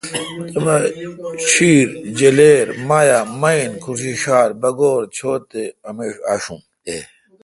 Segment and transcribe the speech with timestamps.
[1.49, 6.61] ڄھیر، جلیر، مایع، میین، کھو ݭیݭال، بگورڄھوت تے امیݭ اشون۔